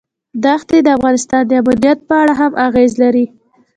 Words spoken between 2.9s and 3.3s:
لري.